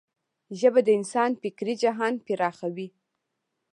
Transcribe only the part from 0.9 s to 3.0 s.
انسان فکري جهان پراخوي.